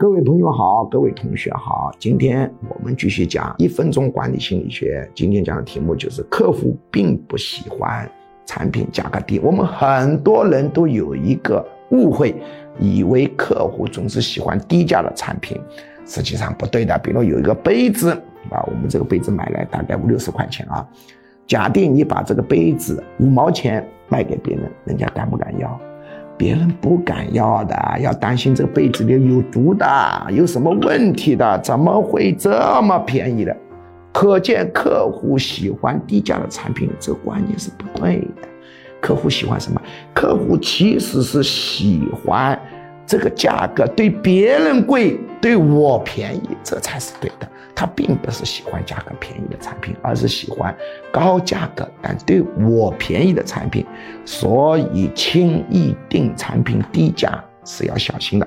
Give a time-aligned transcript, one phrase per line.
[0.00, 5.06] 各位朋友好，各位同学好，今天我们继续讲一分钟管理心理学。
[5.14, 8.10] 今天讲的题目就是客户并不喜欢
[8.46, 9.38] 产品价格低。
[9.40, 12.34] 我们很多人都有一个误会，
[12.78, 15.60] 以为客户总是喜欢低价的产品，
[16.06, 16.98] 实际上不对的。
[17.00, 18.10] 比如有一个杯子
[18.48, 20.88] 啊，我们这个杯子买来大概五六十块钱啊，
[21.46, 25.78] 假定你把这个杯子五毛钱卖给别人，人家敢不敢要？
[26.40, 29.86] 别人不敢要的，要担心这个被子里有毒的，
[30.30, 31.60] 有什么问题的？
[31.62, 32.50] 怎么会这
[32.80, 33.54] 么便宜的？
[34.10, 38.48] 可见客户喜欢低价的产品，这观念是不对的。
[39.02, 39.78] 客户喜欢什么？
[40.14, 42.58] 客户其实是喜欢
[43.04, 47.48] 这个价格对别人贵，对我便宜，这才是对的。
[47.74, 50.74] 他并不是喜欢价格便宜的产品，而是喜欢
[51.10, 53.86] 高价格但对我便宜的产品。
[54.26, 58.46] 所以轻易定产品低价是要小心的。